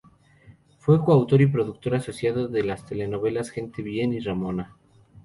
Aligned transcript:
Fue 0.79 0.99
coautor 1.05 1.41
y 1.41 1.45
productor 1.45 1.93
asociado 1.93 2.47
de 2.47 2.63
las 2.63 2.87
telenovelas 2.87 3.51
"Gente 3.51 3.83
Bien" 3.83 4.13
y 4.13 4.19
"Ramona". 4.19 4.75